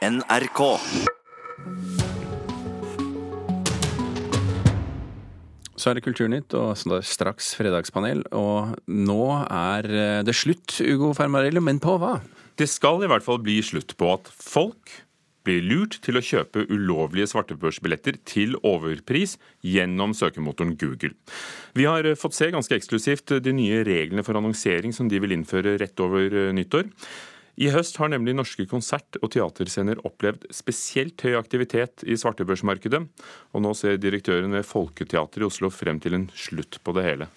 [0.00, 0.60] NRK.
[5.76, 6.72] Så er det Kulturnytt og
[7.04, 8.22] straks fredagspanel.
[8.32, 12.16] Og nå er eh, det slutt, Ugo Fermarello, men på hva?
[12.56, 15.02] Det skal i hvert fall bli slutt på at folk
[15.44, 21.12] blir lurt til å kjøpe ulovlige svartebørsbilletter til overpris gjennom søkemotoren Google.
[21.76, 25.76] Vi har fått se ganske eksklusivt de nye reglene for annonsering som de vil innføre
[25.80, 26.88] rett over eh, nyttår.
[27.60, 33.02] I høst har nemlig norske konsert- og teaterscener opplevd spesielt høy aktivitet i svartebørsmarkedet,
[33.52, 37.28] og nå ser direktøren ved Folketeatret i Oslo frem til en slutt på det hele.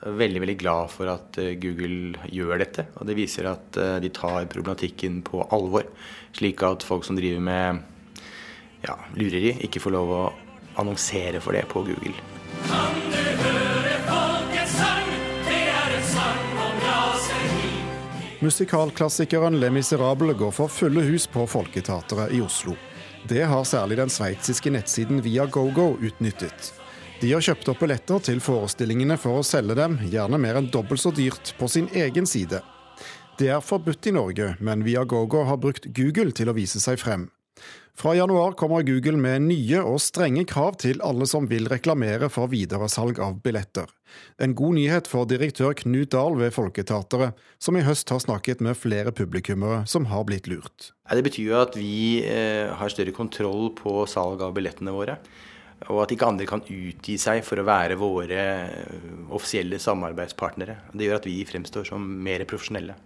[0.00, 2.86] Veldig veldig glad for at eh, Google gjør dette.
[2.96, 5.88] og Det viser at eh, de tar problematikken på alvor,
[6.36, 7.82] slik at folk som driver med
[8.84, 10.22] ja, lureri, ikke får lov å
[10.80, 12.16] annonsere for det på Google.
[18.40, 22.74] Musikalklassikeren Le Miserable går for fulle hus på Folketeatret i Oslo.
[23.28, 26.74] Det har særlig den sveitsiske nettsiden Via GoGo utnyttet.
[27.20, 31.00] De har kjøpt opp billetter til forestillingene for å selge dem, gjerne mer enn dobbelt
[31.00, 32.60] så dyrt, på sin egen side.
[33.40, 37.00] Det er forbudt i Norge, men Via GoGo har brukt Google til å vise seg
[37.00, 37.30] frem.
[37.96, 42.50] Fra januar kommer Google med nye og strenge krav til alle som vil reklamere for
[42.52, 43.88] videresalg av billetter.
[44.36, 48.76] En god nyhet for direktør Knut Dahl ved Folketeatret, som i høst har snakket med
[48.76, 50.90] flere publikummere som har blitt lurt.
[51.08, 55.16] Det betyr jo at vi eh, har større kontroll på salg av billettene våre.
[55.88, 60.82] Og at ikke andre kan utgi seg for å være våre eh, offisielle samarbeidspartnere.
[60.92, 63.00] Det gjør at vi fremstår som mer profesjonelle.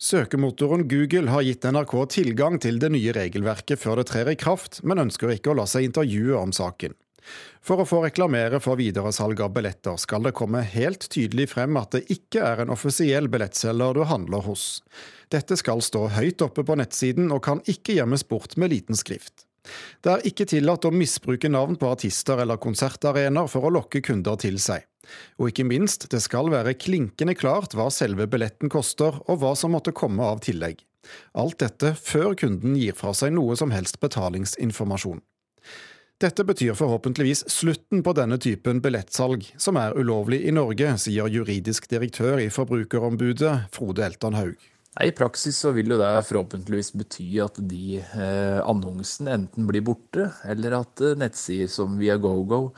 [0.00, 4.82] Søkemotoren Google har gitt NRK tilgang til det nye regelverket før det trer i kraft,
[4.82, 6.96] men ønsker ikke å la seg intervjue om saken.
[7.64, 11.94] For å få reklamere for videresalg av billetter skal det komme helt tydelig frem at
[11.96, 14.82] det ikke er en offisiell billettselger du handler hos.
[15.32, 19.46] Dette skal stå høyt oppe på nettsiden og kan ikke gjemmes bort med liten skrift.
[20.04, 24.36] Det er ikke tillatt å misbruke navn på artister eller konsertarenaer for å lokke kunder
[24.42, 24.84] til seg.
[25.38, 29.74] Og ikke minst, det skal være klinkende klart hva selve billetten koster, og hva som
[29.76, 30.82] måtte komme av tillegg.
[31.36, 35.20] Alt dette før kunden gir fra seg noe som helst betalingsinformasjon.
[36.22, 41.88] Dette betyr forhåpentligvis slutten på denne typen billettsalg, som er ulovlig i Norge, sier juridisk
[41.90, 44.70] direktør i Forbrukerombudet, Frode Elton Haug.
[45.02, 50.28] I praksis så vil jo det forhåpentligvis bety at de eh, annonsene enten blir borte,
[50.46, 52.68] eller at eh, nettsider som Viagogo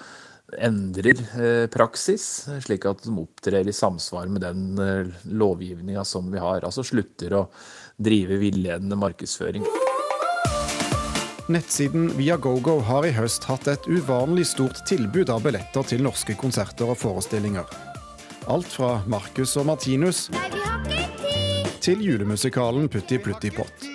[0.54, 6.38] endrer eh, praksis, slik at de opptrer i samsvar med den eh, lovgivninga som vi
[6.42, 6.62] har.
[6.64, 7.46] Altså slutter å
[7.96, 9.66] drive villedende markedsføring.
[11.50, 16.90] Nettsiden Viagogo har i høst hatt et uvanlig stort tilbud av billetter til norske konserter
[16.90, 17.66] og forestillinger.
[18.50, 20.26] Alt fra Marcus og Martinus
[21.82, 23.86] til julemusikalen Putti Plutti Pott.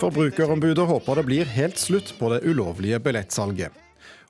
[0.00, 3.83] Forbrukerombudet håper det blir helt slutt på det ulovlige billettsalget.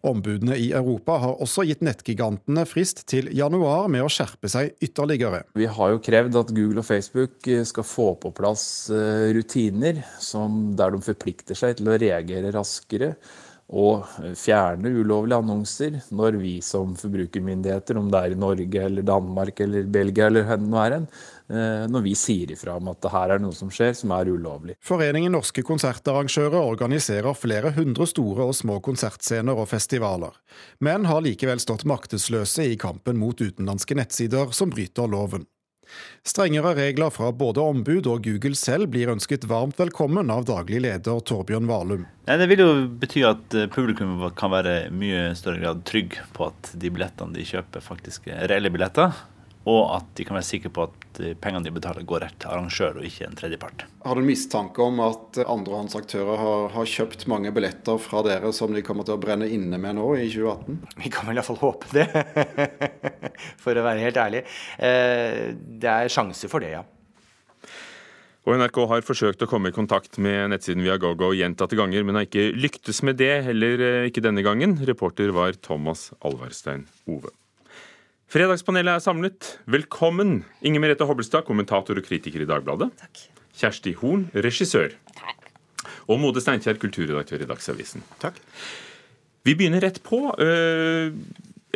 [0.05, 5.45] Ombudene i Europa har også gitt nettgigantene frist til januar med å skjerpe seg ytterligere.
[5.57, 10.03] Vi har jo krevd at Google og Facebook skal få på plass eh, rutiner
[10.79, 13.15] der de forplikter seg til å reagere raskere
[13.73, 14.05] og
[14.37, 19.89] fjerne ulovlige annonser når vi som forbrukermyndigheter, om det er i Norge eller Danmark eller
[19.89, 21.09] Belgia eller hvor det er, hen,
[21.93, 24.77] når vi sier ifra om at det her er noe som skjer som er ulovlig.
[24.85, 30.37] Foreningen Norske konsertarrangører organiserer flere hundre store og små konsertscener og festivaler,
[30.85, 35.49] men har likevel stått maktesløse i kampen mot utenlandske nettsider som bryter loven.
[36.27, 41.21] Strengere regler fra både ombud og Google selv blir ønsket varmt velkommen av daglig leder
[41.29, 42.07] Torbjørn Valum.
[42.25, 46.73] Det vil jo bety at eh, publikum kan være mye større grad trygg på at
[46.81, 49.13] de billettene de kjøper, faktisk er reelle billetter
[49.65, 52.99] og at de kan være sikre på at pengene de betaler, går rett til arrangør
[53.01, 53.85] og ikke en tredjepart.
[54.05, 58.85] Har du mistanke om at andrehåndsaktører har, har kjøpt mange billetter fra dere som de
[58.85, 60.81] kommer til å brenne inne med nå i 2018?
[61.01, 62.09] Vi kan vel iallfall håpe det,
[63.63, 64.45] for å være helt ærlig.
[64.77, 66.85] Eh, det er sjanse for det, ja.
[68.45, 72.27] Og NRK har forsøkt å komme i kontakt med nettsiden Viagogo gjentatte ganger, men har
[72.27, 74.77] ikke lyktes med det, heller eh, ikke denne gangen.
[74.85, 77.33] Reporter var Thomas Alvarstein Ove.
[78.35, 79.49] Fredagspanelet er samlet.
[79.71, 82.89] Velkommen, Inger Merete Hobbelstad, kommentator og kritiker i Dagbladet.
[82.99, 83.21] Takk.
[83.55, 84.97] Kjersti Horn, regissør.
[85.15, 85.45] Takk.
[86.11, 88.03] Og Mode Steinkjer, kulturredaktør i Dagsavisen.
[88.19, 88.41] Takk.
[89.47, 90.19] Vi begynner rett på.
[90.43, 91.15] Eh,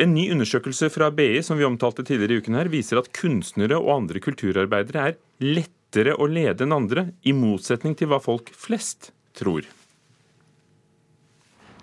[0.03, 3.79] en ny undersøkelse fra BI som vi omtalte tidligere i uken her, viser at kunstnere
[3.79, 9.13] og andre kulturarbeidere er lettere å lede enn andre, i motsetning til hva folk flest
[9.39, 9.63] tror.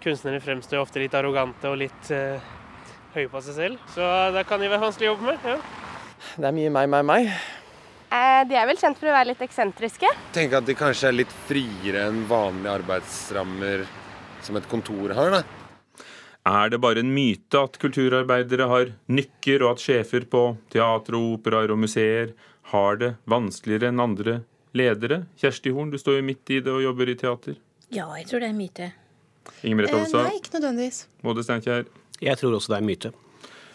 [0.05, 2.53] Kunstnere fremstår ofte litt arrogante og litt uh
[3.17, 3.91] høye på seg selv.
[3.95, 5.51] Så det kan de være vanskelig å jobbe med.
[5.53, 5.59] ja.
[6.37, 7.29] Det er mye meg, meg, meg.
[8.13, 10.09] Eh, de er vel kjent for å være litt eksentriske.
[10.35, 13.87] Tenk at de kanskje er litt friere enn vanlige arbeidsrammer
[14.47, 15.43] som et kontor har, da.
[16.47, 21.41] Er det bare en myte at kulturarbeidere har nykker, og at sjefer på teater og
[21.41, 22.37] operaer og museer
[22.71, 24.37] har det vanskeligere enn andre
[24.77, 25.25] ledere?
[25.41, 27.59] Kjersti Horn, du står jo midt i det og jobber i teater.
[27.91, 28.93] Ja, jeg tror det er en myte.
[29.63, 30.23] Inger Merete Holstad?
[30.23, 31.01] Eh, nei, ikke nødvendigvis.
[31.27, 31.91] Både Steinkjer?
[32.25, 33.15] Jeg tror også det er en myte.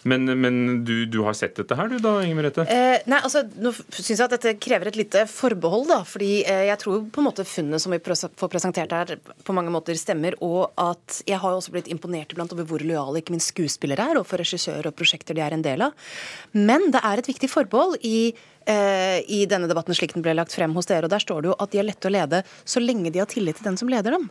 [0.03, 2.65] Men, men du, du, har sett dette her, du da, Inger Merete?
[2.65, 5.99] Eh, nei, altså, nå syns jeg at dette krever et lite forbehold, da.
[6.07, 9.73] Fordi eh, jeg tror på en måte funnet som vi får presentert her, på mange
[9.73, 10.37] måter stemmer.
[10.41, 14.09] Og at jeg har jo også blitt imponert iblant over hvor lojale ikke minst skuespillere
[14.11, 16.09] er, og for regissører og prosjekter de er en del av.
[16.57, 18.31] Men det er et viktig forbehold i
[18.65, 21.05] eh, i denne debatten slik den ble lagt frem hos dere.
[21.05, 23.29] og Der står det jo at de er lette å lede så lenge de har
[23.29, 24.29] tillit til den som leder dem.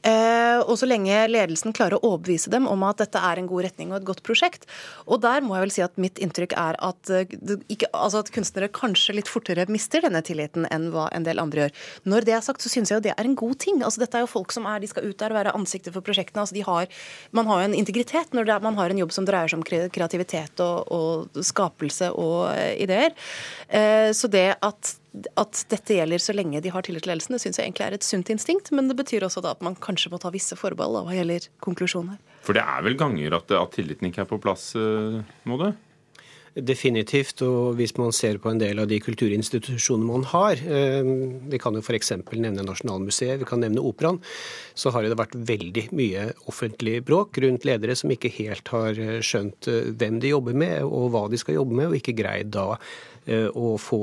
[0.00, 3.66] Eh, og så lenge ledelsen klarer å overbevise dem om at dette er en god
[3.66, 4.64] retning og et godt prosjekt.
[5.04, 7.34] Og der må jeg vel si at mitt inntrykk er at, eh,
[7.68, 11.66] ikke, altså at kunstnere kanskje litt fortere mister denne tilliten enn hva en del andre
[11.66, 11.74] gjør.
[12.14, 13.82] Når det er sagt, så syns jeg jo det er en god ting.
[13.84, 16.06] Altså Dette er jo folk som er, de skal ut der og være ansiktet for
[16.06, 16.46] prosjektene.
[16.46, 16.88] altså har,
[17.32, 19.90] Man har jo en integritet når er, man har en jobb som dreier seg om
[19.92, 23.12] kreativitet og, og skapelse og eh, ideer.
[24.14, 24.99] Så det at
[25.40, 27.96] at dette gjelder så lenge de har tillit til ledelsen, det syns jeg egentlig er
[27.96, 28.70] et sunt instinkt.
[28.76, 32.20] Men det betyr også da at man kanskje må ta visse forbehold hva gjelder konklusjoner.
[32.46, 35.20] For det er vel ganger at, at tilliten ikke er på plass, eh,
[35.50, 35.74] må det?
[36.54, 37.42] Definitivt.
[37.46, 41.06] Og hvis man ser på en del av de kulturinstitusjonene man har, eh,
[41.50, 42.12] vi kan jo f.eks.
[42.34, 44.18] nevne Nasjonalmuseet, vi kan nevne Operaen,
[44.74, 49.20] så har det vært veldig mye offentlig bråk rundt ledere som ikke helt har eh,
[49.22, 52.74] skjønt hvem de jobber med og hva de skal jobbe med, og ikke greid da
[53.30, 53.98] å få,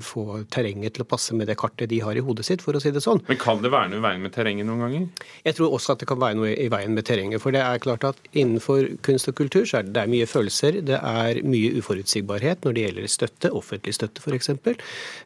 [0.00, 0.22] få,
[0.54, 2.92] terrenget til å passe med det kartet de har i hodet sitt, for å si
[2.94, 3.20] det sånn.
[3.26, 5.26] Men kan det være noe i veien med terrenget noen ganger?
[5.44, 7.42] Jeg tror også at det kan være noe i veien med terrenget.
[7.42, 10.30] For det er klart at innenfor kunst og kultur så er det, det er mye
[10.30, 14.50] følelser, det er mye uforutsigbarhet når det gjelder støtte, offentlig støtte f.eks.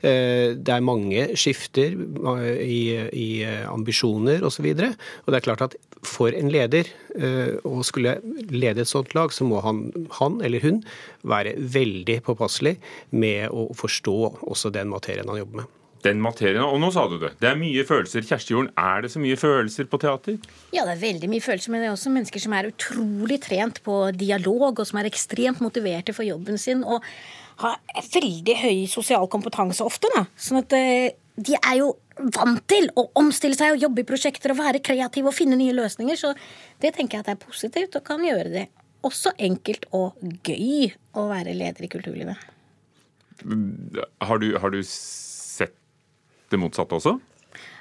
[0.03, 2.81] Eh, det er mange skifter eh, i,
[3.13, 3.29] i
[3.71, 4.67] ambisjoner osv.
[4.73, 4.91] Og, så
[5.25, 6.89] og det er klart at for en leder
[7.19, 8.19] eh, å skulle
[8.53, 9.89] lede et sånt lag, så må han,
[10.21, 10.83] han eller hun
[11.27, 12.77] være veldig påpasselig
[13.17, 15.73] med å forstå også den materien han jobber med.
[16.05, 17.33] Den materien, og nå sa du det.
[17.41, 18.27] Det er mye følelser.
[18.27, 20.37] Kjersti Jorden, er det så mye følelser på teater?
[20.75, 23.81] Ja, det er veldig mye følelser, men det er også mennesker som er utrolig trent
[23.87, 26.85] på dialog, og som er ekstremt motiverte for jobben sin.
[26.85, 27.03] og
[27.63, 27.79] har
[28.13, 30.11] veldig høy sosial kompetanse ofte.
[30.15, 30.27] Da.
[30.37, 31.95] Sånn at eh, de er jo
[32.37, 35.77] vant til å omstille seg og jobbe i prosjekter og være kreative og finne nye
[35.77, 36.19] løsninger.
[36.21, 36.33] Så
[36.83, 38.67] det tenker jeg at er positivt, og kan gjøre det
[39.07, 40.17] også enkelt og
[40.47, 42.47] gøy å være leder i kulturlivet.
[44.25, 44.81] Har du, har du
[46.53, 47.17] det motsatte også?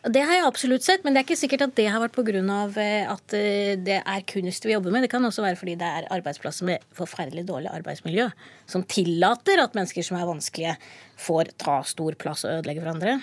[0.06, 2.42] Det har jeg absolutt sett, men det er ikke sikkert at det har vært pga.
[2.82, 5.06] Eh, at eh, det er kunst vi jobber med.
[5.06, 8.30] Det kan også være fordi det er arbeidsplasser med forferdelig dårlig arbeidsmiljø,
[8.70, 10.76] som tillater at mennesker som er vanskelige,
[11.20, 13.18] får ta stor plass og ødelegge for andre.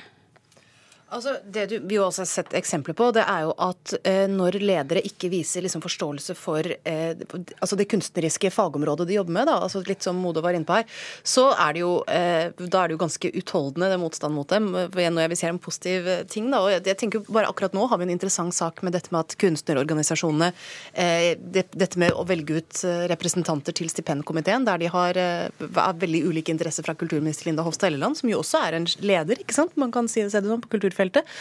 [1.13, 4.57] Altså, det du, vi også har sett eksempler på, det er jo at eh, når
[4.63, 7.13] ledere ikke viser liksom, forståelse for eh,
[7.59, 10.79] altså det kunstneriske fagområdet de jobber med, da, altså litt som Mode var inne på
[10.79, 10.87] her,
[11.21, 14.71] så er det jo, eh, da er det jo ganske utholdende, det motstand mot dem.
[14.73, 16.49] Når jeg vil se en positiv eh, ting.
[16.53, 19.27] Da, og jeg tenker bare Akkurat nå har vi en interessant sak med dette med
[19.27, 20.49] at kunstnerorganisasjonene
[20.97, 25.19] eh, det, Dette med å velge ut eh, representanter til stipendkomiteen, der de har
[25.61, 29.57] veldig ulike interesser fra kulturminister Linda Hofstad Helleland, som jo også er en leder, ikke
[29.57, 29.77] sant?
[29.81, 31.35] Man kan si det sånn på kulturfeltet feltet.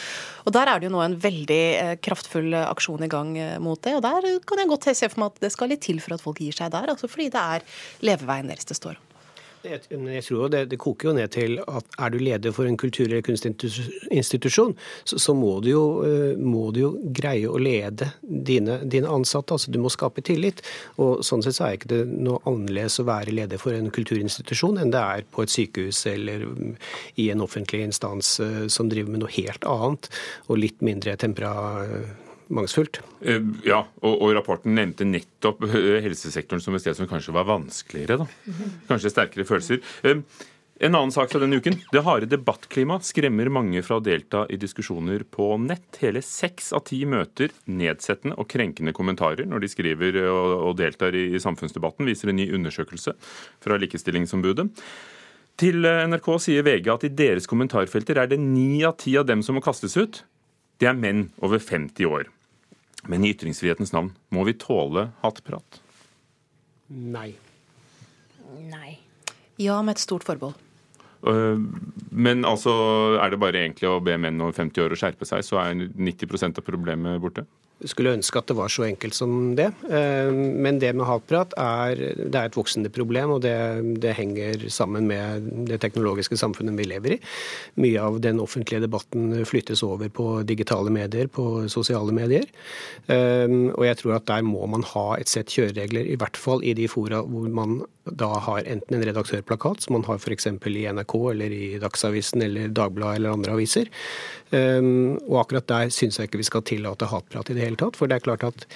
[0.46, 3.56] Og Der er det jo nå en veldig eh, kraftfull eh, aksjon i gang eh,
[3.62, 3.96] mot det.
[3.98, 6.24] og Der kan jeg godt se for meg at det skal litt til for at
[6.24, 6.92] folk gir seg der.
[6.92, 7.66] altså Fordi det er
[8.04, 9.11] leveveien deres det står om.
[9.62, 13.06] Jeg tror det, det, koker jo ned til at er du leder for en kultur-
[13.06, 18.80] eller kunstinstitusjon, så, så må, du jo, eh, må, du jo, greie å lede dine,
[18.82, 19.54] dine, ansatte.
[19.54, 20.64] altså Du må skape tillit.
[21.02, 24.80] og Sånn sett så er ikke det noe annerledes å være leder for en kulturinstitusjon
[24.82, 26.74] enn det er på et sykehus eller mm,
[27.22, 30.10] i en offentlig instans eh, som driver med noe helt annet
[30.48, 31.54] og litt mindre tempera
[32.52, 33.00] mangfoldt.
[33.20, 37.48] Eh, ja, og, og, rapporten nevnte nettopp eh, helsesektoren som et sted som kanskje var
[37.50, 38.22] vanskeligere.
[38.24, 38.56] da.
[38.90, 39.82] Kanskje sterkere følelser.
[40.06, 40.22] Eh,
[40.82, 41.76] en annen sak fra denne uken.
[41.94, 46.00] Det harde debattklimaet skremmer mange fra å delta i diskusjoner på nett.
[46.02, 51.28] Hele seks av ti møter nedsettende og krenkende kommentarer når de skriver og, deltar i,
[51.38, 53.14] samfunnsdebatten, viser en ny undersøkelse
[53.62, 54.66] fra Likestillingsombudet.
[55.60, 59.44] Til NRK sier VG at i deres kommentarfelter er det ni av ti av dem
[59.46, 60.24] som må kastes ut.
[60.82, 62.26] Det er menn over 50 år.
[63.06, 65.78] Men i ytringsfrihetens navn, må vi tåle hattprat?
[66.90, 67.28] Nei.
[68.66, 68.96] Nei.
[69.62, 70.58] Ja, med et stort forbehold.
[71.22, 71.62] Øh,
[72.10, 72.72] Men altså,
[73.22, 75.86] er det bare egentlig å be menn over 50 år å skjerpe seg, så er
[75.86, 77.46] 90% av problemet borte?
[77.90, 79.70] Skulle ønske at det var så enkelt som det.
[79.90, 83.54] Eh, Men det med hatprat er, det er et voksende problem, og det,
[84.02, 87.20] det henger sammen med det teknologiske samfunnet vi lever i.
[87.82, 92.46] Mye av den offentlige debatten flyttes over på digitale medier, på sosiale medier.
[93.08, 96.62] Eh, Og jeg tror at der må man ha et sett kjøreregler, i hvert fall
[96.64, 100.48] i de fora hvor man da har enten en redaktørplakat, som man har f.eks.
[100.50, 103.90] i NRK eller i Dagsavisen eller Dagbladet eller andre aviser.
[104.52, 107.98] Um, og akkurat der syns jeg ikke vi skal tillate hatprat i det hele tatt.
[107.98, 108.66] For det er klart at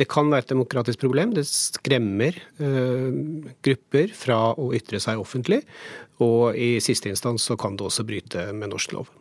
[0.00, 1.34] det kan være et demokratisk problem.
[1.36, 3.12] Det skremmer uh,
[3.64, 5.62] grupper fra å ytre seg offentlig.
[6.24, 9.12] Og i siste instans så kan det også bryte med norsk lov.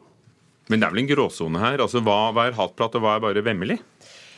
[0.72, 1.82] Men det er vel en gråsone her?
[1.84, 3.82] Altså, hva, hva er hatprat, og hva er bare vemmelig?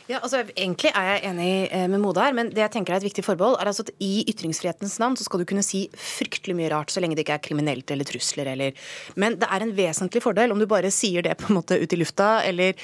[0.04, 3.00] Ja, altså Egentlig er jeg enig eh, med Mode her, men det jeg tenker er
[3.00, 6.56] et viktig forbehold, er altså at i ytringsfrihetens navn så skal du kunne si fryktelig
[6.58, 9.72] mye rart, så lenge det ikke er kriminelt eller trusler eller Men det er en
[9.78, 12.76] vesentlig fordel om du bare sier det på en måte ut i lufta, eller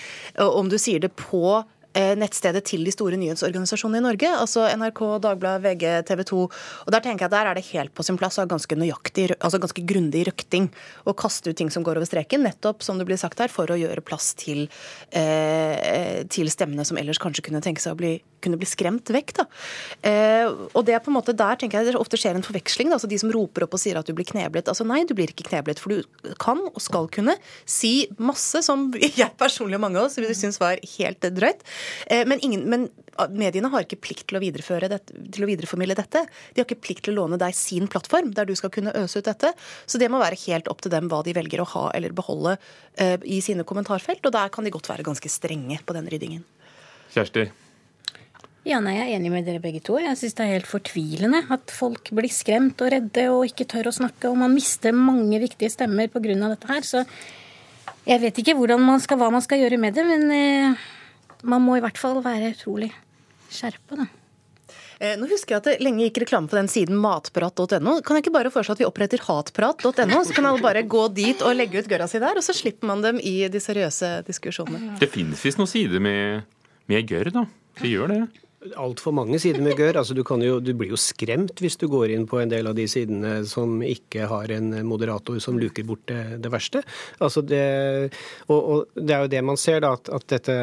[0.47, 1.61] om du sier det på
[1.95, 6.41] nettstedet til de store nyhetsorganisasjonene i Norge, altså NRK, Dagbladet, VG, TV 2.
[6.87, 8.79] Og Der tenker jeg at der er det helt på sin plass å ha ganske
[8.79, 10.71] nøyaktig, altså ganske grundig røkting.
[11.07, 13.67] Og kaste ut ting som går over streken, nettopp som det blir sagt her, for
[13.67, 14.69] å gjøre plass til,
[15.11, 19.35] eh, til stemmene som ellers kanskje kunne tenke seg å bli, kunne bli skremt vekk.
[19.41, 19.47] Da.
[20.07, 22.91] Eh, og det er på en måte Der tenker jeg det ofte skjer en forveksling.
[22.91, 22.99] Da.
[22.99, 24.71] altså De som roper opp og sier at du blir kneblet.
[24.71, 27.37] Altså Nei, du blir ikke kneblet, for du kan og skal kunne
[27.69, 28.89] si masse som
[29.21, 31.65] jeg personlig og mange av oss synes var helt drøyt.
[32.07, 32.91] Eh, Men, ingen, men
[33.29, 36.23] mediene har ikke plikt til å, dette, til å videreformidle dette.
[36.55, 39.21] De har ikke plikt til å låne deg sin plattform, der du skal kunne øse
[39.21, 39.53] ut dette.
[39.87, 42.57] Så det må være helt opp til dem hva de velger å ha eller beholde
[42.97, 44.25] eh, i sine kommentarfelt.
[44.25, 46.47] Og der kan de godt være ganske strenge på den ryddingen.
[47.15, 47.49] Kjersti?
[48.69, 49.97] Ja, nei, Jeg er enig med dere begge to.
[50.03, 53.89] Jeg syns det er helt fortvilende at folk blir skremt og redde og ikke tør
[53.89, 56.37] å snakke, og man mister mange viktige stemmer pga.
[56.37, 56.85] dette her.
[56.85, 57.05] Så
[58.05, 60.75] jeg vet ikke man skal, hva man skal gjøre med det, men eh,
[61.43, 62.93] man må i hvert fall være utrolig
[63.51, 64.07] skjerpa, da.
[65.01, 67.97] Eh, Nå husker jeg at det lenge gikk reklame på den siden matprat.no.
[68.05, 71.41] Kan jeg ikke bare foreslå at vi oppretter hatprat.no, så kan alle bare gå dit
[71.41, 74.99] og legge ut gørra si der, og så slipper man dem i de seriøse diskusjonene.
[75.01, 76.45] Det finnes visst noen sider med,
[76.93, 77.47] med gørr, da.
[77.81, 78.23] Det gjør det.
[78.77, 79.97] Altfor mange Gør.
[79.97, 82.75] Altså, du, jo, du blir jo skremt hvis du går inn på en del av
[82.77, 86.83] de sidene som ikke har en moderator som luker bort det, det verste.
[87.25, 88.13] Altså det,
[88.49, 90.57] og, og, det er jo det man ser, da, at, at dette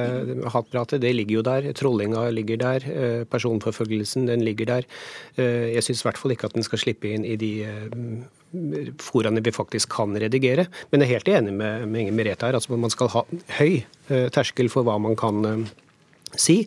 [0.53, 1.71] hatpratet det ligger jo der.
[1.73, 2.85] Trollinga ligger der.
[2.85, 4.87] eh, Personforfølgelsen den ligger der.
[5.35, 7.97] Eh, Jeg syns i hvert fall ikke at den skal slippe inn i de eh,
[9.01, 10.67] foraene vi faktisk kan redigere.
[10.91, 12.61] Men jeg er helt enig med, med Inger Merete her.
[12.61, 13.25] Altså man skal ha
[13.57, 13.81] høy
[14.37, 15.67] terskel for hva man kan eh,
[16.41, 16.57] si,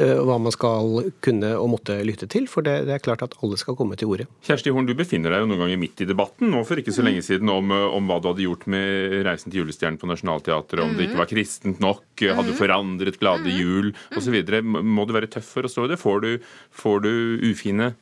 [0.00, 2.48] eh, hva man skal kunne og måtte lytte til.
[2.50, 4.28] For det, det er klart at alle skal komme til orde.
[4.46, 7.04] Kjersti Horn, du befinner deg jo noen ganger midt i debatten nå for ikke så
[7.06, 10.96] lenge siden om, om hva du hadde gjort med 'Reisen til julestjernen' på Nationaltheatret, om
[10.96, 14.36] det ikke var kristent nok, hadde forandret glade jul osv.
[14.62, 16.00] Må du være tøff for å stå i det?
[16.00, 16.30] Får du,
[16.74, 17.12] får du
[17.46, 17.94] ufine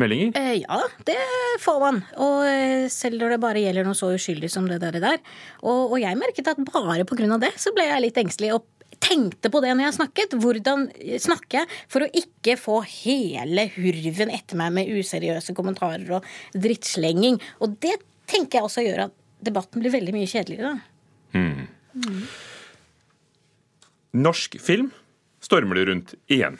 [0.00, 0.32] meldinger?
[0.38, 1.18] Eh, ja, det
[1.62, 2.02] får man.
[2.22, 5.00] Og eh, selv når det bare gjelder noe så uskyldig som det der.
[5.02, 5.20] der.
[5.62, 7.38] Og, og jeg merket at bare pga.
[7.42, 8.54] det så ble jeg litt engstelig.
[8.58, 8.68] og
[9.12, 10.36] tenkte på det når jeg snakket.
[10.40, 10.86] Hvordan
[11.20, 16.26] snakker jeg for å ikke få hele hurven etter meg med useriøse kommentarer og
[16.56, 17.38] drittslenging?
[17.60, 17.98] Og det
[18.30, 20.76] tenker jeg også gjør at debatten blir veldig mye kjedeligere.
[21.34, 21.68] Mm.
[21.92, 22.22] Mm.
[24.22, 24.92] Norsk film
[25.42, 26.58] stormer du rundt igjen.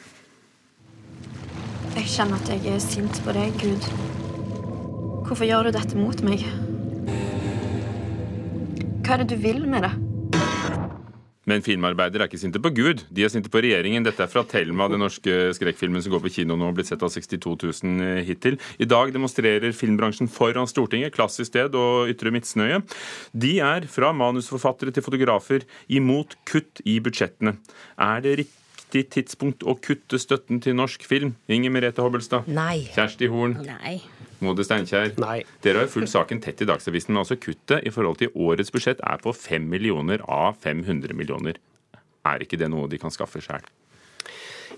[1.93, 3.85] Jeg kjenner at jeg er sint på deg, Gud.
[5.23, 6.41] Hvorfor gjør du dette mot meg?
[9.03, 9.93] Hva er det du vil med det?
[11.49, 14.05] Men filmarbeidere er ikke sinte på Gud, de er sinte på regjeringen.
[14.05, 17.03] Dette er fra Thelma, den norske skrekkfilmen som går på kino nå og blitt sett
[17.03, 18.59] av 62 000 hittil.
[18.79, 22.79] I dag demonstrerer filmbransjen foran Stortinget, klassisk sted og ytre midtsnøye.
[23.35, 27.57] De er, fra manusforfattere til fotografer, imot kutt i budsjettene.
[27.99, 31.35] Er det riktig tidspunkt å kutte støtten til norsk film?
[31.51, 32.47] Inger Merete Hobbelstad?
[32.47, 32.85] Nei.
[32.95, 33.59] Kjersti Horn?
[33.67, 33.97] Nei.
[34.45, 35.13] Mode Steinkjer?
[35.63, 38.73] Dere har jo fulgt saken tett i Dagsavisen, men altså kuttet i forhold til årets
[38.73, 41.59] budsjett er på 5 millioner av 500 millioner.
[42.23, 43.65] Er ikke det noe de kan skaffe sjøl?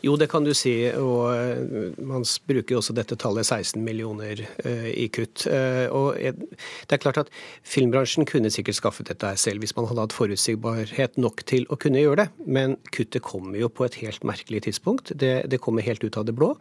[0.06, 0.74] Jo, det kan du si.
[1.02, 5.48] Og eh, man bruker jo også dette tallet 16 millioner eh, i kutt.
[5.50, 7.32] Eh, og det er klart at
[7.66, 12.04] filmbransjen kunne sikkert skaffet dette selv hvis man hadde hatt forutsigbarhet nok til å kunne
[12.04, 12.28] gjøre det.
[12.46, 15.16] Men kuttet kommer jo på et helt merkelig tidspunkt.
[15.18, 16.52] Det, det kommer helt ut av det blå.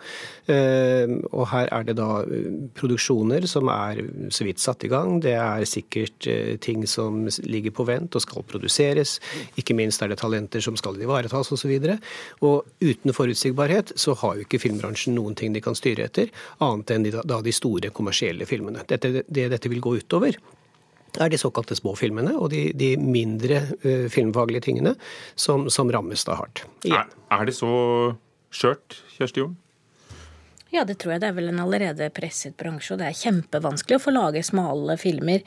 [0.49, 2.23] Og her er det da
[2.79, 4.01] produksjoner som er
[4.33, 5.19] så vidt satt i gang.
[5.25, 6.29] Det er sikkert
[6.65, 9.19] ting som ligger på vent og skal produseres.
[9.61, 11.75] Ikke minst er det talenter som skal ivaretas osv.
[11.75, 11.99] Og, så
[12.45, 16.31] og uten forutsigbarhet så har jo ikke filmbransjen noen ting de kan styre etter,
[16.65, 18.85] annet enn de, da de store kommersielle filmene.
[18.89, 20.39] Dette, det dette vil gå utover,
[21.15, 24.97] er de såkalte små filmene og de, de mindre uh, filmfaglige tingene
[25.35, 26.65] som, som rammes da hardt.
[26.89, 27.75] Er, er det så
[28.55, 29.55] skjørt, Kjersti Jorn?
[30.75, 31.23] Ja, det tror jeg.
[31.23, 34.97] Det er vel en allerede presset bransje, og det er kjempevanskelig å få lage smale
[34.99, 35.45] filmer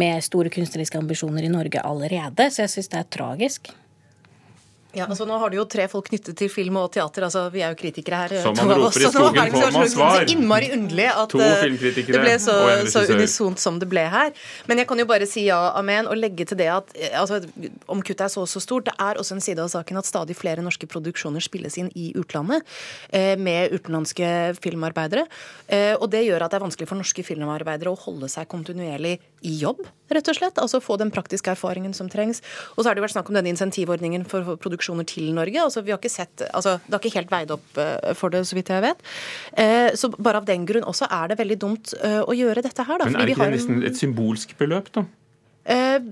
[0.00, 3.68] med store kunstneriske ambisjoner i Norge allerede, så jeg syns det er tragisk.
[4.92, 7.24] Ja, altså Nå har du jo tre folk knyttet til film og teater.
[7.24, 8.34] altså Vi er jo kritikere her.
[8.44, 10.18] Som man roper i skogen, på man svar.
[10.20, 11.62] Så innmari underlig at eh,
[12.10, 12.56] det ble så,
[12.92, 14.34] så unisont som det ble her.
[14.68, 17.40] Men jeg kan jo bare si ja, amen, og legge til det at eh, altså,
[17.88, 20.08] om kuttet er så og så stort, det er også en side av saken at
[20.08, 22.66] stadig flere norske produksjoner spilles inn i utlandet
[23.14, 24.28] eh, med utenlandske
[24.60, 25.24] filmarbeidere.
[26.02, 29.14] Og det gjør at det er vanskelig for norske filmarbeidere å holde seg kontinuerlig
[29.48, 29.80] i jobb,
[30.12, 30.58] rett og slett.
[30.60, 32.42] Altså få den praktiske erfaringen som trengs.
[32.74, 35.62] Og så har det vært snakk om denne insentivordningen for produksjon produksjoner til Norge.
[35.62, 38.44] Altså, vi har ikke sett, altså, det har ikke helt veid opp uh, for det,
[38.46, 39.02] så vidt jeg vet.
[39.56, 42.82] Uh, så bare av den grunn også er det veldig dumt uh, å gjøre dette
[42.82, 42.98] her.
[42.98, 45.06] Da, Men er det ikke det nesten et symbolsk beløp, da?
[45.62, 46.02] Eh,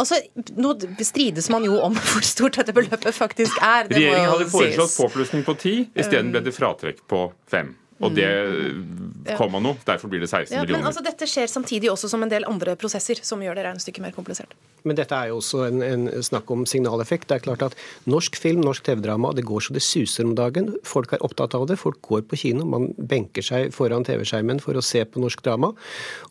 [0.00, 0.16] altså,
[0.56, 0.70] Nå
[1.04, 3.88] strides man jo om hvor stort dette beløpet faktisk er.
[3.92, 7.74] Regjeringen hadde foreslått påplussing på ti, isteden ble det fratrekk på fem.
[8.02, 9.36] Og det mm.
[9.38, 9.74] kom av nå.
[9.86, 10.82] Derfor blir det 16 ja, millioner.
[10.82, 14.02] Men altså, dette skjer samtidig også som en del andre prosesser som gjør det regnestykket
[14.02, 14.56] mer komplisert.
[14.84, 17.28] Men dette er jo også en, en, snakk om signaleffekt.
[17.30, 17.76] Det er klart at
[18.10, 20.72] Norsk film, norsk TV-drama, det går så det suser om dagen.
[20.84, 21.78] Folk er opptatt av det.
[21.80, 22.66] Folk går på kino.
[22.68, 25.72] Man benker seg foran TV-skjermen for å se på norsk drama.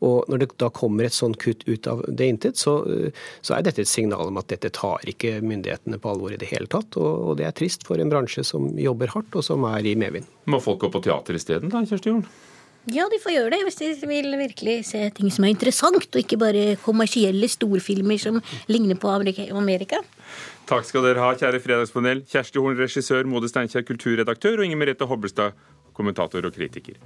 [0.05, 2.75] Og når det da kommer et sånt kutt ut av det intet, så,
[3.41, 6.51] så er dette et signal om at dette tar ikke myndighetene på alvor i det
[6.51, 6.99] hele tatt.
[6.99, 9.97] Og, og det er trist for en bransje som jobber hardt, og som er i
[9.97, 10.29] medvind.
[10.49, 12.25] Må folk gå på teater isteden, da, Kjersti Jorn?
[12.91, 16.19] Ja, de får gjøre det hvis de vil virkelig se ting som er interessant, og
[16.19, 20.01] ikke bare kommersielle storfilmer som ligner på Amerika.
[20.67, 22.25] Takk skal dere ha, kjære Fredagspanel.
[22.27, 25.55] Kjersti Horn, regissør, Mode Steinkjer, kulturredaktør, og Inger Merete Hobbelstad,
[25.95, 26.99] kommentator og kritiker.